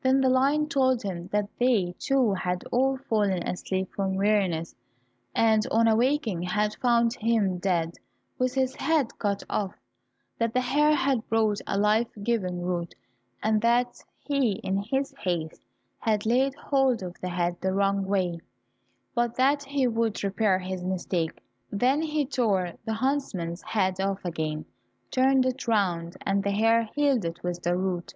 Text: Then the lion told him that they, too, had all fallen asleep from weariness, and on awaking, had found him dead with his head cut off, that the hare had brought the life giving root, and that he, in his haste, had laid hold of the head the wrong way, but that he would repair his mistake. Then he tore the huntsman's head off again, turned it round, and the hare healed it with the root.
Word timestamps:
Then 0.00 0.22
the 0.22 0.30
lion 0.30 0.70
told 0.70 1.02
him 1.02 1.28
that 1.32 1.50
they, 1.58 1.94
too, 1.98 2.32
had 2.32 2.64
all 2.72 2.96
fallen 2.96 3.46
asleep 3.46 3.92
from 3.94 4.16
weariness, 4.16 4.74
and 5.34 5.66
on 5.70 5.86
awaking, 5.86 6.40
had 6.44 6.74
found 6.76 7.12
him 7.12 7.58
dead 7.58 7.98
with 8.38 8.54
his 8.54 8.74
head 8.76 9.18
cut 9.18 9.42
off, 9.50 9.74
that 10.38 10.54
the 10.54 10.62
hare 10.62 10.94
had 10.94 11.28
brought 11.28 11.60
the 11.66 11.76
life 11.76 12.08
giving 12.22 12.62
root, 12.62 12.94
and 13.42 13.60
that 13.60 14.02
he, 14.24 14.52
in 14.64 14.78
his 14.78 15.12
haste, 15.18 15.60
had 15.98 16.24
laid 16.24 16.54
hold 16.54 17.02
of 17.02 17.20
the 17.20 17.28
head 17.28 17.56
the 17.60 17.74
wrong 17.74 18.06
way, 18.06 18.40
but 19.14 19.34
that 19.34 19.64
he 19.64 19.86
would 19.86 20.24
repair 20.24 20.58
his 20.58 20.82
mistake. 20.84 21.38
Then 21.70 22.00
he 22.00 22.24
tore 22.24 22.72
the 22.86 22.94
huntsman's 22.94 23.60
head 23.60 24.00
off 24.00 24.24
again, 24.24 24.64
turned 25.10 25.44
it 25.44 25.68
round, 25.68 26.16
and 26.22 26.42
the 26.42 26.52
hare 26.52 26.84
healed 26.94 27.26
it 27.26 27.42
with 27.42 27.62
the 27.62 27.76
root. 27.76 28.14